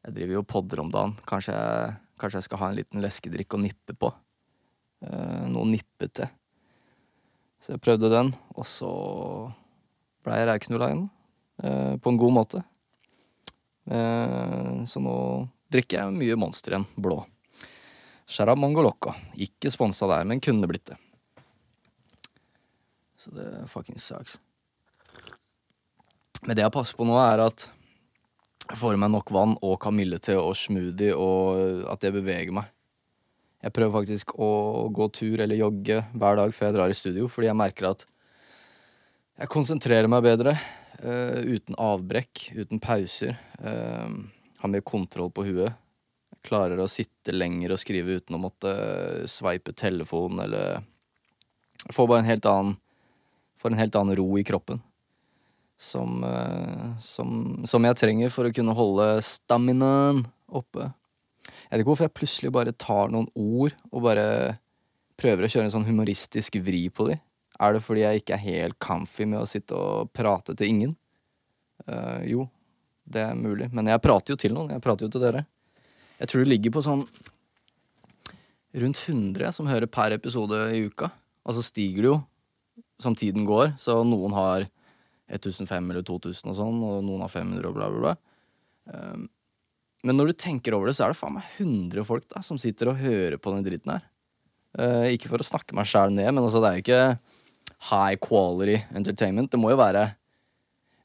Jeg 0.00 0.16
driver 0.16 0.38
jo 0.38 0.48
podder 0.48 0.80
om 0.80 0.88
dagen. 0.92 1.12
Kanskje 1.28 1.52
jeg, 1.52 1.96
kanskje 2.20 2.40
jeg 2.40 2.48
skal 2.48 2.60
ha 2.62 2.70
en 2.70 2.78
liten 2.80 3.04
leskedrikk 3.04 3.52
å 3.52 3.60
nippe 3.60 3.92
på. 3.92 4.08
Eh, 5.00 5.46
noe 5.48 5.68
nippete. 5.68 6.28
Så 7.60 7.74
jeg 7.74 7.82
prøvde 7.84 8.10
den, 8.12 8.32
og 8.56 8.66
så 8.68 8.90
blei 10.24 10.40
jeg 10.40 10.48
rævknulla 10.50 10.90
igjen. 10.90 11.06
Eh, 11.62 11.94
på 12.00 12.12
en 12.12 12.20
god 12.20 12.36
måte. 12.36 12.62
Eh, 13.90 14.84
så 14.88 15.02
nå 15.02 15.16
drikker 15.72 16.00
jeg 16.00 16.16
mye 16.16 16.38
Monster 16.40 16.76
igjen, 16.76 16.88
blå. 17.00 17.22
Sherab 18.30 18.60
Mongolocca. 18.60 19.16
Ikke 19.40 19.72
sponsa 19.72 20.08
der, 20.10 20.28
men 20.28 20.42
kunne 20.44 20.68
blitt 20.70 20.92
det. 20.92 20.98
Så 23.20 23.32
det 23.36 23.48
fuckings 23.68 24.06
sucks. 24.06 24.38
Men 26.46 26.56
det 26.56 26.64
jeg 26.64 26.72
passer 26.72 26.96
på 26.96 27.04
nå, 27.08 27.16
er 27.20 27.42
at 27.44 27.66
jeg 28.70 28.78
får 28.80 28.94
i 28.94 29.00
meg 29.02 29.10
nok 29.12 29.32
vann 29.34 29.56
og 29.66 29.80
kamillete 29.82 30.36
og 30.40 30.54
smoothie, 30.56 31.16
og 31.16 31.88
at 31.90 32.06
jeg 32.06 32.14
beveger 32.16 32.54
meg. 32.54 32.70
Jeg 33.60 33.74
prøver 33.76 33.92
faktisk 33.92 34.32
å 34.40 34.88
gå 34.94 35.06
tur 35.12 35.40
eller 35.42 35.58
jogge 35.58 36.00
hver 36.16 36.38
dag 36.38 36.52
før 36.56 36.70
jeg 36.70 36.76
drar 36.78 36.92
i 36.92 36.96
studio, 36.96 37.28
fordi 37.28 37.50
jeg 37.50 37.60
merker 37.60 37.90
at 37.90 38.06
jeg 39.40 39.52
konsentrerer 39.52 40.08
meg 40.08 40.24
bedre. 40.24 40.54
Uh, 41.00 41.40
uten 41.56 41.76
avbrekk, 41.80 42.50
uten 42.56 42.80
pauser. 42.80 43.38
Uh, 43.60 44.20
har 44.60 44.72
mye 44.72 44.84
kontroll 44.84 45.30
på 45.32 45.46
huet. 45.48 45.76
Klarer 46.44 46.80
å 46.80 46.88
sitte 46.88 47.32
lenger 47.32 47.72
og 47.72 47.80
skrive 47.80 48.16
uten 48.20 48.36
å 48.36 48.40
måtte 48.40 48.72
sveipe 49.28 49.76
telefonen 49.76 50.46
eller 50.46 50.80
Får 51.96 52.08
bare 52.08 52.20
en 52.20 52.28
helt 52.28 52.44
annen 52.44 52.74
Får 53.60 53.72
en 53.72 53.80
helt 53.80 53.96
annen 53.96 54.16
ro 54.16 54.26
i 54.40 54.44
kroppen. 54.44 54.82
Som, 55.80 56.20
uh, 56.24 56.96
som, 57.00 57.60
som 57.68 57.84
jeg 57.84 57.96
trenger 57.96 58.32
for 58.32 58.48
å 58.48 58.52
kunne 58.56 58.76
holde 58.76 59.08
staminaen 59.24 60.26
oppe. 60.48 60.90
Jeg 61.50 61.72
vet 61.72 61.82
ikke 61.82 61.92
hvorfor 61.92 62.08
jeg 62.08 62.16
plutselig 62.18 62.52
bare 62.54 62.76
tar 62.76 63.12
noen 63.12 63.28
ord 63.34 63.74
og 63.90 64.04
bare 64.06 64.26
prøver 65.20 65.46
å 65.46 65.50
kjøre 65.52 65.68
en 65.68 65.74
sånn 65.74 65.88
humoristisk 65.88 66.56
vri 66.64 66.86
på 66.92 67.10
de. 67.10 67.18
Er 67.60 67.76
det 67.76 67.82
fordi 67.84 68.04
jeg 68.06 68.22
ikke 68.22 68.36
er 68.38 68.46
helt 68.46 68.78
comfy 68.80 69.26
med 69.28 69.42
å 69.42 69.48
sitte 69.48 69.76
og 69.76 70.12
prate 70.16 70.56
til 70.56 70.72
ingen? 70.72 70.94
Uh, 71.84 72.22
jo, 72.28 72.46
det 73.04 73.26
er 73.26 73.36
mulig. 73.36 73.68
Men 73.76 73.90
jeg 73.92 74.02
prater 74.04 74.32
jo 74.32 74.40
til 74.40 74.54
noen. 74.56 74.72
Jeg 74.76 74.84
prater 74.84 75.06
jo 75.06 75.12
til 75.12 75.24
dere. 75.26 75.44
Jeg 76.20 76.30
tror 76.30 76.44
det 76.44 76.52
ligger 76.52 76.74
på 76.76 76.84
sånn 76.84 77.04
rundt 78.80 79.00
100 79.02 79.52
som 79.56 79.68
hører 79.68 79.90
per 79.90 80.14
episode 80.16 80.58
i 80.76 80.84
uka. 80.88 81.10
Og 81.44 81.56
så 81.56 81.64
stiger 81.64 82.04
det 82.04 82.12
jo 82.12 82.18
som 83.00 83.16
tiden 83.16 83.46
går, 83.48 83.74
så 83.80 84.02
noen 84.04 84.34
har 84.36 84.66
1500 85.30 85.94
eller 85.94 86.04
2000 86.04 86.50
og 86.52 86.56
sånn, 86.58 86.80
og 86.84 87.04
noen 87.06 87.22
har 87.24 87.32
500 87.32 87.68
og 87.70 87.76
bla, 87.76 87.88
bla, 87.88 88.00
bla. 88.02 88.14
Um, 88.90 89.28
men 90.06 90.16
når 90.16 90.30
du 90.30 90.38
tenker 90.40 90.74
over 90.76 90.88
det, 90.88 90.94
så 90.96 91.04
er 91.04 91.12
det 91.12 91.18
faen 91.18 91.36
meg 91.36 91.56
100 91.58 92.06
folk 92.08 92.24
da, 92.30 92.40
som 92.44 92.58
sitter 92.60 92.92
og 92.92 93.00
hører 93.02 93.36
på 93.40 93.52
den 93.52 93.66
dritten 93.66 93.92
her. 93.92 94.06
Uh, 94.78 95.10
ikke 95.10 95.28
for 95.28 95.42
å 95.42 95.46
snakke 95.46 95.74
meg 95.76 95.88
sjæl 95.90 96.14
ned, 96.14 96.30
men 96.30 96.44
altså, 96.44 96.62
det 96.62 96.70
er 96.70 96.78
jo 96.78 96.84
ikke 96.84 97.02
high 97.90 98.16
quality 98.22 98.78
entertainment. 98.96 99.50
Det 99.52 99.60
må 99.60 99.72
jo 99.72 99.80
være 99.80 100.12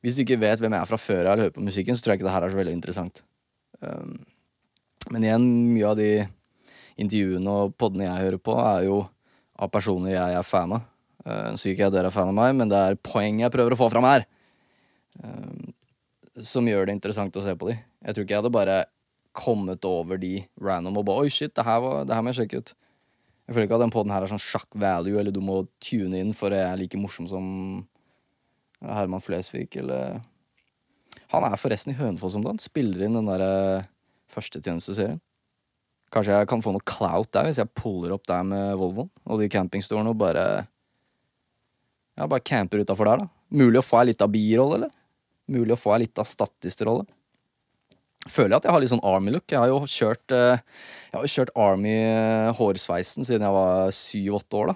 Hvis 0.06 0.20
du 0.20 0.22
ikke 0.22 0.38
vet 0.38 0.62
hvem 0.62 0.76
jeg 0.76 0.86
er 0.86 0.90
fra 0.90 0.98
før 1.02 1.26
jeg 1.26 1.40
hører 1.42 1.54
på 1.56 1.64
musikken, 1.66 1.98
så 1.98 2.06
tror 2.06 2.14
jeg 2.14 2.20
ikke 2.20 2.28
det 2.28 2.34
her 2.36 2.44
er 2.46 2.52
så 2.54 2.60
veldig 2.60 2.74
interessant. 2.78 3.24
Um, 3.82 4.20
men 5.10 5.24
igjen, 5.26 5.48
mye 5.74 5.88
av 5.90 5.96
de 5.98 6.10
intervjuene 7.02 7.56
og 7.64 7.74
podene 7.74 8.06
jeg 8.06 8.28
hører 8.28 8.44
på, 8.46 8.54
er 8.62 8.84
jo 8.86 9.00
av 9.58 9.72
personer 9.74 10.14
jeg 10.14 10.38
er 10.38 10.46
fan 10.46 10.76
av. 10.78 10.86
Uh, 11.26 11.58
så 11.58 11.72
ikke 11.72 11.88
jeg 11.88 11.96
dere 11.96 12.12
er 12.12 12.14
fan 12.14 12.30
av 12.30 12.38
meg, 12.38 12.54
men 12.54 12.70
det 12.70 12.78
er 12.78 13.00
poeng 13.02 13.42
jeg 13.42 13.54
prøver 13.56 13.74
å 13.74 13.80
få 13.82 13.90
fram 13.96 14.06
her. 14.06 14.28
Um, 15.24 15.74
som 16.44 16.70
gjør 16.70 16.86
det 16.86 17.00
interessant 17.00 17.42
å 17.42 17.44
se 17.44 17.58
på 17.58 17.72
de. 17.72 17.80
Jeg 18.06 18.14
tror 18.14 18.26
ikke 18.26 18.36
jeg 18.36 18.44
hadde 18.44 18.54
bare 18.54 18.80
kommet 19.36 19.86
over 19.90 20.20
de 20.22 20.38
random 20.62 21.02
og 21.02 21.08
bare 21.08 21.26
Oi, 21.26 21.32
shit, 21.34 21.54
det 21.58 21.66
her, 21.66 21.82
var, 21.84 22.06
det 22.08 22.16
her 22.16 22.24
må 22.24 22.32
jeg 22.32 22.44
sjekke 22.44 22.62
ut. 22.62 22.76
Jeg 23.46 23.56
føler 23.56 23.68
ikke 23.68 23.78
at 23.78 23.84
den 23.84 23.94
poden 23.94 24.14
her 24.14 24.26
er 24.26 24.32
sånn 24.32 24.42
sjakk 24.42 24.78
value, 24.82 25.18
eller 25.20 25.34
du 25.34 25.42
må 25.44 25.64
tune 25.84 26.22
inn 26.22 26.32
for 26.38 26.54
jeg 26.54 26.66
er 26.66 26.80
like 26.80 26.98
morsom 26.98 27.28
som 27.30 27.46
Herman 28.86 29.24
Flesvig, 29.24 29.70
eller 29.82 30.22
Han 31.34 31.46
er 31.48 31.58
forresten 31.60 31.92
i 31.92 31.98
Hønefoss 31.98 32.36
om 32.38 32.44
dagen. 32.46 32.62
Spiller 32.62 33.06
inn 33.06 33.16
den 33.18 33.28
derre 33.28 33.82
uh, 33.82 33.88
førstetjenesteserien. 34.32 35.18
Kanskje 36.14 36.38
jeg 36.38 36.48
kan 36.48 36.62
få 36.64 36.72
noe 36.72 36.86
clout 36.86 37.32
der, 37.34 37.50
hvis 37.50 37.60
jeg 37.60 37.74
puller 37.76 38.14
opp 38.16 38.28
der 38.30 38.46
med 38.46 38.78
Volvoen 38.80 39.10
og 39.26 39.42
de 39.42 39.50
campingstolene 39.52 40.14
og 40.14 40.20
bare 40.22 40.46
Ja, 42.16 42.30
bare 42.30 42.46
camper 42.46 42.86
utafor 42.86 43.10
der, 43.10 43.26
da. 43.26 43.28
Mulig 43.58 43.82
å 43.82 43.86
få 43.86 44.00
ei 44.00 44.12
lita 44.12 44.30
birolle, 44.32 44.78
eller? 44.78 44.94
Mulig 45.52 45.76
å 45.76 45.80
få 45.80 45.96
ei 45.96 46.06
lita 46.06 46.24
statistrolle 46.26 47.04
føler 48.32 48.56
jeg 48.56 48.62
at 48.62 48.68
jeg 48.68 48.74
har 48.74 48.82
litt 48.82 48.92
sånn 48.92 49.06
Army-look. 49.06 49.46
Jeg 49.52 49.62
har 49.62 49.72
jo 49.72 49.80
kjørt 49.90 50.34
uh, 50.34 50.58
Jeg 51.12 51.18
har 51.18 51.32
kjørt 51.32 51.54
Army-hårsveisen 51.66 53.24
eh, 53.24 53.28
siden 53.30 53.46
jeg 53.46 53.56
var 53.56 53.94
syv-åtte 53.96 54.60
år, 54.62 54.72
da. 54.72 54.76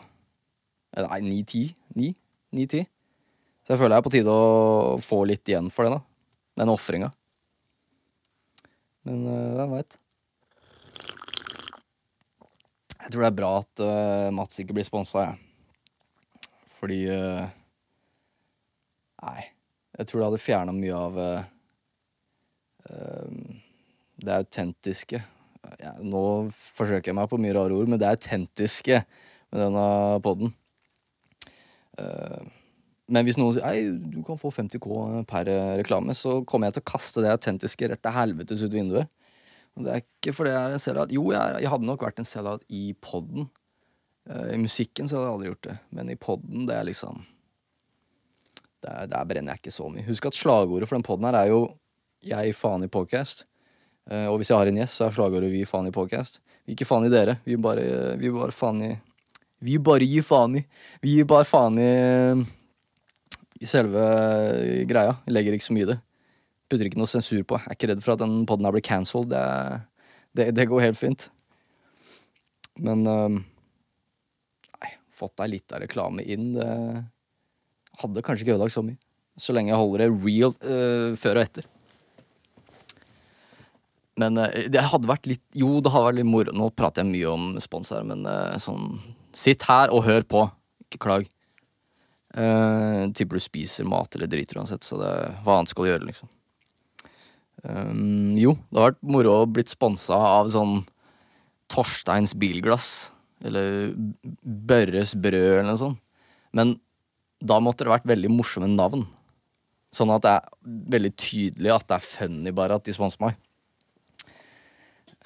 Eh, 0.95 1.07
nei, 1.07 1.19
ni-ti. 1.25 1.63
Ni? 1.97 2.11
Ni-ti. 2.55 2.83
Så 3.63 3.73
jeg 3.73 3.81
føler 3.81 3.97
jeg 3.97 4.03
er 4.03 4.07
på 4.07 4.13
tide 4.13 4.35
å 4.35 4.95
få 5.03 5.23
litt 5.29 5.49
igjen 5.49 5.69
for 5.73 5.87
det, 5.87 5.97
da. 5.97 6.01
Den 6.61 6.73
ofringa. 6.73 7.11
Men 9.09 9.25
uh, 9.25 9.51
hvem 9.57 9.77
veit. 9.77 9.99
Jeg 12.99 13.13
tror 13.13 13.23
det 13.23 13.29
er 13.31 13.37
bra 13.39 13.53
at 13.63 13.81
uh, 13.81 14.31
Mats 14.35 14.61
ikke 14.61 14.75
blir 14.77 14.85
sponsa, 14.85 15.29
jeg. 15.29 15.45
Fordi 16.79 16.99
Nei. 19.19 19.41
Jeg 19.99 20.07
tror 20.07 20.21
det 20.21 20.27
hadde 20.29 20.39
fjerna 20.39 20.71
mye 20.71 20.95
av 20.95 21.17
Ehm, 21.19 21.58
det 22.89 24.33
autentiske 24.35 25.19
ja, 25.79 25.91
Nå 26.01 26.21
forsøker 26.55 27.11
jeg 27.11 27.17
meg 27.17 27.27
på 27.29 27.37
mye 27.41 27.53
rare 27.53 27.75
ord, 27.75 27.89
men 27.91 27.99
det 28.01 28.07
autentiske 28.09 29.03
med 29.51 29.61
denne 29.61 29.83
poden. 30.23 30.53
Ehm, 31.99 32.49
men 33.09 33.25
hvis 33.25 33.39
noen 33.39 33.57
sier 33.57 33.95
du 34.13 34.19
kan 34.25 34.39
få 34.39 34.51
50 34.53 34.81
K 34.81 34.97
per 35.29 35.49
reklame, 35.79 36.15
så 36.17 36.39
kommer 36.47 36.69
jeg 36.69 36.77
til 36.77 36.85
å 36.85 36.89
kaste 36.91 37.23
det 37.25 37.31
autentiske 37.33 37.89
rett 37.89 38.01
til 38.05 38.15
helvetes 38.15 38.63
ut 38.65 38.73
vinduet. 38.73 39.09
Og 39.77 39.85
det 39.85 39.93
er 39.93 40.03
ikke 40.03 40.33
fordi 40.35 40.53
jeg 40.53 40.59
er 40.59 40.75
en 40.75 40.83
sellout. 40.83 41.13
Jo, 41.15 41.23
jeg, 41.33 41.57
jeg, 41.63 41.71
hadde 41.73 41.89
nok 41.89 42.05
vært 42.05 42.21
en 42.21 42.27
sellout 42.27 42.65
i 42.73 42.91
poden. 43.01 43.49
Uh, 44.29 44.51
I 44.53 44.61
musikken 44.61 45.09
så 45.09 45.17
hadde 45.17 45.27
jeg 45.27 45.35
aldri 45.35 45.51
gjort 45.51 45.67
det, 45.69 45.75
men 45.97 46.13
i 46.13 46.17
poden, 46.19 46.65
det 46.69 46.75
er 46.77 46.87
liksom 46.89 47.21
der, 48.83 49.07
der, 49.11 49.25
brenner 49.27 49.55
jeg 49.55 49.63
ikke 49.63 49.75
så 49.75 49.89
mye. 49.91 50.05
Husk 50.07 50.29
at 50.29 50.37
slagordet 50.37 50.89
for 50.89 50.99
den 50.99 51.07
poden 51.07 51.27
her 51.27 51.39
er 51.41 51.49
jo 51.51 51.63
jeg 52.25 52.55
faen 52.57 52.83
i 52.85 52.91
podcast. 52.91 53.45
Uh, 54.09 54.27
og 54.31 54.39
hvis 54.39 54.51
jeg 54.51 54.59
har 54.59 54.69
en 54.69 54.79
gjest, 54.79 54.97
så 54.97 55.07
er 55.07 55.15
slagordet 55.15 55.51
vi 55.53 55.65
faen 55.69 55.89
i 55.89 55.93
podcast. 55.95 56.41
Vi 56.65 56.75
ikke 56.75 56.87
faen 56.87 57.07
i 57.07 57.13
dere. 57.13 57.39
Vi 57.45 57.57
bare, 57.61 58.15
vi 58.19 58.31
bare 58.33 58.55
faen 58.55 58.81
i 58.85 58.91
Vi 59.65 59.75
bare 59.83 60.05
gir 60.07 60.23
faen 60.23 60.55
i 60.55 60.61
Vi 61.01 61.17
gir 61.17 61.25
bare 61.27 61.47
faen 61.47 61.79
i 61.81 61.91
I 63.59 63.67
selve 63.67 64.03
greia. 64.87 65.17
Jeg 65.25 65.35
legger 65.35 65.55
ikke 65.55 65.67
så 65.67 65.75
mye 65.75 65.87
i 65.87 65.91
det. 65.93 65.97
Putter 66.69 66.87
ikke 66.87 67.01
noe 67.01 67.09
sensur 67.09 67.41
på. 67.43 67.57
Jeg 67.57 67.67
er 67.67 67.77
ikke 67.77 67.89
redd 67.91 68.03
for 68.05 68.13
at 68.13 68.21
den 68.21 68.43
poden 68.47 68.67
her 68.67 68.75
blir 68.75 68.85
cancelled. 68.85 69.33
Det, 69.33 69.41
det, 70.37 70.51
det, 70.55 70.67
går 70.69 70.85
helt 70.85 70.99
fint. 70.99 71.25
Men 72.79 73.03
um, 73.09 73.41
Nei, 74.79 74.91
fått 75.11 75.35
deg 75.41 75.55
litt 75.55 75.75
av 75.75 75.81
reklame 75.83 76.23
inn, 76.23 76.53
det 76.55 76.69
hadde 77.99 78.23
kanskje 78.23 78.45
ikke 78.45 78.55
ødelagt 78.55 78.77
så 78.77 78.85
mye. 78.85 79.01
Så 79.39 79.55
lenge 79.55 79.73
jeg 79.73 79.81
holder 79.81 80.05
det 80.05 80.09
real 80.23 80.55
uh, 80.61 81.17
før 81.19 81.41
og 81.41 81.43
etter. 81.43 81.67
Men 84.19 84.39
uh, 84.41 84.49
det 84.71 84.85
hadde 84.91 85.09
vært 85.09 85.29
litt 85.29 85.43
Jo, 85.57 85.77
det 85.83 85.93
hadde 85.93 86.11
vært 86.11 86.19
litt 86.21 86.29
moro. 86.29 86.55
Nå 86.55 86.69
prater 86.75 87.05
jeg 87.05 87.13
mye 87.13 87.33
om 87.33 87.51
spons 87.63 87.93
her, 87.95 88.07
men 88.07 88.25
uh, 88.27 88.57
sånn 88.61 88.97
Sitt 89.35 89.63
her 89.69 89.93
og 89.93 90.03
hør 90.07 90.25
på. 90.25 90.47
Ikke 90.87 91.03
klag. 91.05 91.27
Uh, 92.33 93.09
tipper 93.15 93.37
du 93.37 93.43
spiser 93.43 93.87
mat 93.89 94.13
eller 94.17 94.29
driter 94.29 94.57
uansett, 94.59 94.85
så 94.85 94.97
det 94.99 95.11
hva 95.45 95.59
annet 95.59 95.71
skal 95.71 95.85
du 95.85 95.89
gjøre, 95.91 96.07
liksom. 96.09 96.31
Um, 97.63 98.37
jo, 98.39 98.55
det 98.69 98.79
har 98.79 98.91
vært 98.91 99.05
moro 99.13 99.35
å 99.41 99.47
blitt 99.49 99.71
sponsa 99.71 100.17
av 100.39 100.49
sånn 100.51 100.81
Torsteins 101.69 102.33
bilglass. 102.39 103.11
Eller 103.45 103.93
Børres 104.43 105.13
brød, 105.15 105.59
eller 105.59 105.69
noe 105.69 105.79
sånt. 105.79 106.01
Men 106.55 106.75
da 107.39 107.59
måtte 107.63 107.85
det 107.85 107.93
vært 107.93 108.09
veldig 108.09 108.31
morsomme 108.33 108.67
navn. 108.71 109.05
Sånn 109.95 110.11
at 110.13 110.25
det 110.25 110.33
er 110.35 110.49
veldig 110.95 111.11
tydelig 111.17 111.71
at 111.73 111.87
det 111.89 111.97
er 111.97 112.05
funny 112.05 112.53
bare 112.55 112.77
at 112.77 112.85
de 112.85 112.93
sponser 112.95 113.21
meg. 113.23 113.37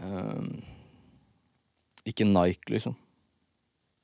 Um, 0.04 0.60
ikke 2.08 2.28
Nike, 2.28 2.74
liksom. 2.74 2.96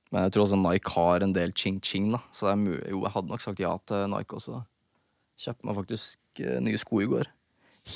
Men 0.10 0.26
jeg 0.26 0.34
tror 0.34 0.48
også 0.48 0.60
Nike 0.60 0.94
har 0.96 1.24
en 1.24 1.36
del 1.36 1.52
ching-ching, 1.54 2.10
da. 2.16 2.22
Så 2.34 2.50
mulig. 2.58 2.82
Jo, 2.90 3.04
jeg 3.06 3.14
hadde 3.14 3.32
nok 3.32 3.44
sagt 3.44 3.62
ja 3.62 3.76
til 3.88 4.08
Nike 4.10 4.38
også. 4.38 4.64
Kjøpte 5.40 5.68
meg 5.68 5.78
faktisk 5.78 6.42
uh, 6.46 6.58
nye 6.64 6.80
sko 6.82 7.04
i 7.04 7.10
går. 7.10 7.30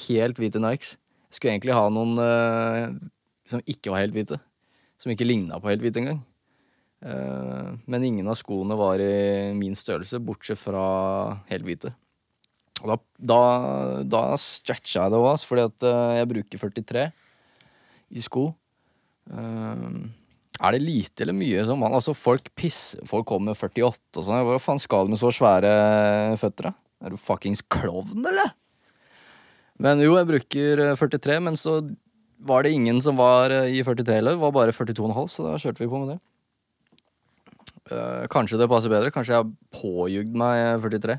Helt 0.03 0.41
hvite 0.41 0.61
Nikes. 0.61 0.97
Jeg 1.31 1.39
skulle 1.39 1.55
egentlig 1.55 1.75
ha 1.75 1.87
noen 1.89 2.19
uh, 2.21 2.93
som 3.49 3.63
ikke 3.65 3.93
var 3.93 4.03
helt 4.03 4.15
hvite. 4.15 4.37
Som 5.01 5.13
ikke 5.13 5.27
ligna 5.27 5.57
på 5.59 5.71
helt 5.71 5.83
hvite 5.83 6.03
engang. 6.03 6.21
Uh, 7.03 7.73
men 7.89 8.05
ingen 8.05 8.29
av 8.31 8.37
skoene 8.39 8.77
var 8.79 9.01
i 9.03 9.51
min 9.57 9.75
størrelse, 9.75 10.21
bortsett 10.23 10.61
fra 10.61 10.85
helt 11.49 11.65
hvite. 11.67 11.95
Og 12.83 12.91
da, 12.91 12.97
da, 13.31 13.41
da 14.05 14.21
stretcha 14.39 15.05
jeg 15.05 15.13
det 15.13 15.19
òg, 15.23 15.35
fordi 15.47 15.65
at 15.69 15.85
jeg 16.19 16.29
bruker 16.29 16.63
43 16.67 17.05
i 18.13 18.23
sko. 18.23 18.51
Uh, 19.29 20.05
er 20.63 20.75
det 20.75 20.83
lite 20.83 21.23
eller 21.23 21.35
mye 21.35 21.61
som 21.65 21.79
man 21.79 21.93
Altså, 21.95 22.11
folk 22.11 22.49
pisser 22.59 22.99
Folk 23.07 23.23
kommer 23.29 23.53
med 23.53 23.57
48 23.57 24.19
og 24.19 24.25
sånn. 24.25 24.41
Hva 24.47 24.59
faen 24.61 24.81
skal 24.81 25.07
du 25.07 25.13
med 25.13 25.21
så 25.21 25.31
svære 25.33 25.71
føtter, 26.41 26.69
da? 26.69 26.73
Er 27.03 27.13
du 27.13 27.19
fuckings 27.19 27.63
klovn, 27.73 28.21
eller? 28.23 28.53
Men 29.81 29.99
jo, 30.03 30.13
jeg 30.19 30.29
bruker 30.29 30.83
43, 30.95 31.39
men 31.43 31.57
så 31.59 31.81
var 32.43 32.63
det 32.63 32.75
ingen 32.75 33.01
som 33.03 33.17
var 33.19 33.51
i 33.51 33.81
43 33.83 34.19
heller. 34.19 34.37
Det 34.37 34.43
var 34.43 34.53
bare 34.55 34.75
42,5, 34.75 35.27
så 35.31 35.47
da 35.47 35.57
kjørte 35.59 35.83
vi 35.83 35.89
på 35.91 35.99
med 36.03 36.13
det. 36.13 36.19
Uh, 37.91 38.23
kanskje 38.31 38.59
det 38.61 38.69
passer 38.71 38.93
bedre. 38.93 39.11
Kanskje 39.11 39.35
jeg 39.35 39.43
har 39.43 39.81
påjugd 39.81 40.37
meg 40.39 40.83
43. 40.85 41.17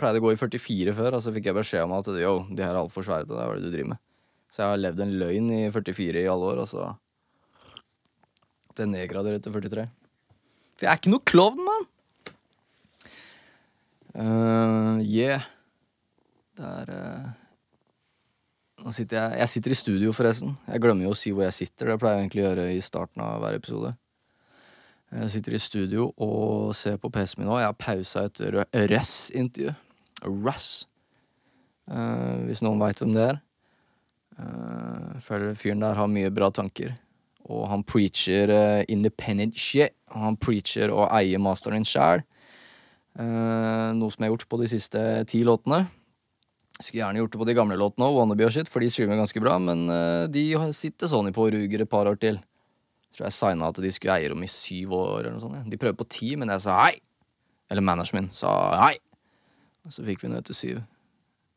Pleide 0.00 0.20
å 0.20 0.24
gå 0.26 0.34
i 0.34 0.40
44 0.40 0.96
før, 0.98 1.16
og 1.16 1.24
så 1.24 1.32
fikk 1.32 1.48
jeg 1.48 1.56
beskjed 1.56 1.86
om 1.86 1.94
at 1.96 2.10
yo, 2.20 2.34
de 2.50 2.64
her 2.64 2.74
er 2.74 2.82
altfor 2.82 3.06
svære 3.06 3.28
til 3.28 3.36
det. 3.38 3.46
Hva 3.46 3.54
er 3.54 3.62
det 3.62 3.70
du 3.70 3.76
driver 3.76 3.94
med? 3.94 4.02
Så 4.52 4.60
jeg 4.60 4.68
har 4.68 4.82
levd 4.82 5.00
en 5.00 5.14
løgn 5.16 5.48
i 5.54 5.62
44 5.72 6.20
i 6.20 6.28
alle 6.28 6.52
år, 6.52 6.62
og 6.64 6.68
så 6.68 6.90
Det 8.76 8.88
nedgraderer 8.88 9.36
etter 9.36 9.52
43. 9.52 9.86
For 10.76 10.86
jeg 10.86 10.92
er 10.92 11.00
ikke 11.00 11.12
noe 11.12 11.24
klovn, 11.28 11.60
mann! 11.64 11.88
Uh, 14.12 15.00
yeah. 15.00 15.44
Det 16.56 16.68
er 16.68 16.92
uh... 16.92 17.30
Nå 18.82 18.92
sitter 18.92 19.16
jeg 19.18 19.40
Jeg 19.40 19.52
sitter 19.52 19.72
i 19.72 19.78
studio, 19.78 20.12
forresten. 20.16 20.56
Jeg 20.68 20.82
glemmer 20.84 21.06
jo 21.06 21.12
å 21.14 21.18
si 21.18 21.32
hvor 21.32 21.46
jeg 21.46 21.56
sitter. 21.56 21.92
Det 21.92 21.98
pleier 22.02 22.18
jeg 22.18 22.26
egentlig 22.26 22.42
å 22.42 22.48
gjøre 22.48 22.66
i 22.74 22.80
starten 22.84 23.24
av 23.24 23.44
hver 23.44 23.56
episode. 23.56 23.92
Jeg 25.12 25.32
sitter 25.36 25.54
i 25.54 25.60
studio 25.60 26.08
og 26.24 26.72
ser 26.76 26.96
på 27.00 27.12
PC-en 27.12 27.42
min 27.42 27.50
nå. 27.52 27.60
Jeg 27.60 27.68
har 27.68 27.78
pausa 27.78 28.26
et 28.28 28.42
Russ-intervju. 28.92 29.76
Russ. 30.24 30.68
Uh, 31.88 32.42
hvis 32.48 32.64
noen 32.64 32.80
veit 32.80 33.00
hvem 33.00 33.16
det 33.16 33.28
er. 33.34 33.40
Uh, 34.38 35.18
føler 35.22 35.56
fyren 35.58 35.82
der 35.82 35.98
har 35.98 36.10
mye 36.10 36.32
bra 36.34 36.50
tanker. 36.54 36.94
Og 37.50 37.66
han 37.70 37.84
preacher 37.84 38.52
uh, 38.52 38.84
independent 38.88 39.58
shit. 39.58 39.94
Han 40.14 40.38
preacher 40.40 40.92
å 40.92 41.06
eie 41.12 41.40
masteren 41.42 41.86
sjæl. 41.86 42.24
Uh, 43.18 43.92
noe 43.96 44.08
som 44.12 44.22
jeg 44.22 44.30
har 44.30 44.32
gjort 44.36 44.48
på 44.48 44.60
de 44.62 44.70
siste 44.72 45.02
ti 45.30 45.42
låtene. 45.46 45.84
Skulle 46.78 47.02
gjerne 47.02 47.20
gjort 47.20 47.34
det 47.34 47.42
på 47.42 47.46
de 47.50 47.56
gamle 47.58 47.76
låtene 47.78 48.08
òg, 48.08 48.16
Wannabe 48.16 48.48
og 48.48 48.54
shit, 48.54 48.70
for 48.70 48.82
de 48.82 48.88
streamer 48.90 49.20
ganske 49.20 49.42
bra, 49.44 49.58
men 49.62 49.84
de 50.32 50.40
sitter 50.74 51.06
Sony 51.06 51.30
på 51.36 51.44
og 51.44 51.52
ruger 51.54 51.84
et 51.84 51.90
par 51.90 52.08
år 52.10 52.16
til. 52.18 52.40
Jeg 53.12 53.18
tror 53.18 53.26
jeg 53.28 53.36
signa 53.36 53.68
at 53.68 53.78
de 53.84 53.92
skulle 53.92 54.16
eie 54.16 54.30
rom 54.32 54.42
i 54.42 54.48
syv 54.50 54.94
år, 54.96 55.18
eller 55.20 55.36
noe 55.36 55.42
sånt. 55.44 55.68
De 55.68 55.78
prøvde 55.78 56.00
på 56.00 56.08
ti, 56.10 56.32
men 56.40 56.50
jeg 56.50 56.64
sa 56.64 56.78
hei! 56.80 56.96
Eller 57.70 57.84
manageren 57.84 58.32
sa 58.34 58.50
hei! 58.80 58.96
Og 59.84 59.94
så 59.94 60.02
fikk 60.06 60.24
vi 60.24 60.32
ned 60.32 60.48
til 60.48 60.56
syv. 60.56 60.80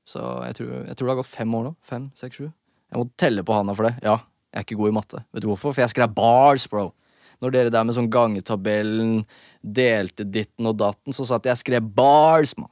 Så 0.05 0.21
jeg 0.45 0.59
tror, 0.59 0.75
jeg 0.83 0.99
tror 0.99 1.07
det 1.07 1.13
har 1.15 1.21
gått 1.23 1.31
fem 1.31 1.57
år 1.57 1.65
nå. 1.69 1.73
Fem, 1.87 2.11
seks, 2.19 2.43
sju. 2.43 2.51
Jeg 2.91 3.01
må 3.01 3.07
telle 3.19 3.43
på 3.45 3.55
handa 3.55 3.75
for 3.77 3.89
det. 3.89 3.95
Ja, 4.05 4.19
jeg 4.53 4.61
er 4.61 4.67
ikke 4.67 4.79
god 4.79 4.91
i 4.91 4.95
matte. 4.95 5.23
Vet 5.33 5.43
du 5.43 5.49
hvorfor? 5.51 5.73
For 5.73 5.83
jeg 5.83 5.91
skrev 5.91 6.13
bars, 6.15 6.67
bro. 6.71 6.89
Når 7.43 7.51
dere 7.51 7.73
der 7.73 7.83
med 7.83 7.97
sånn 7.97 8.11
gangetabellen 8.11 9.17
delte 9.59 10.23
ditten 10.23 10.69
og 10.69 10.77
datten, 10.79 11.15
så 11.15 11.25
satt 11.27 11.47
jeg 11.49 11.57
og 11.57 11.61
skrev 11.63 11.89
bars, 11.97 12.55
mann. 12.59 12.71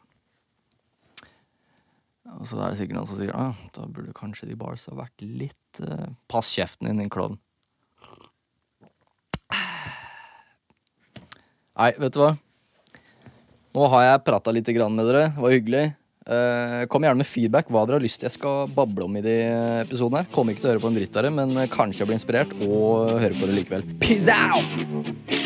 Og 2.40 2.48
så 2.50 2.58
er 2.58 2.72
det 2.72 2.80
sikkert 2.80 2.98
noen 2.98 3.10
som 3.10 3.20
sier 3.20 3.34
ah, 3.38 3.58
da 3.76 3.84
burde 3.86 4.16
kanskje 4.18 4.48
de 4.50 4.56
bars 4.58 4.88
ha 4.90 4.96
vært 4.98 5.22
litt 5.22 5.82
eh, 5.84 6.08
Pass 6.32 6.50
kjeften 6.56 6.90
din, 6.90 7.04
din 7.04 7.12
klovn. 7.14 7.38
Nei, 11.74 11.92
vet 11.98 12.14
du 12.14 12.22
hva? 12.22 12.32
Nå 13.74 13.86
har 13.90 14.04
jeg 14.06 14.26
prata 14.26 14.54
litt 14.54 14.70
grann 14.76 14.94
med 14.98 15.08
dere. 15.10 15.28
Det 15.34 15.42
var 15.42 15.54
hyggelig. 15.54 15.86
Eh, 16.24 16.86
kom 16.88 17.04
gjerne 17.04 17.20
med 17.20 17.28
feedback 17.28 17.68
hva 17.68 17.84
dere 17.84 18.00
har 18.00 18.06
lyst 18.06 18.22
til 18.22 18.30
jeg 18.30 18.38
skal 18.38 18.70
bable 18.72 19.10
om 19.10 19.18
i 19.20 19.24
de 19.26 19.38
episodene. 19.84 20.24
her 20.24 20.36
Kommer 20.36 20.56
ikke 20.56 20.64
til 20.64 20.72
å 20.72 20.76
høre 20.76 20.86
på 20.86 20.92
en 20.94 21.00
dritt 21.00 21.20
av 21.20 21.28
det, 21.28 21.34
men 21.36 21.64
kanskje 21.74 22.04
jeg 22.04 22.12
blir 22.12 22.20
inspirert 22.22 22.58
og 22.64 23.18
hører 23.18 23.40
på 23.40 23.50
det 23.50 23.58
likevel. 23.60 23.90
Peace 24.00 24.32
out! 24.32 25.43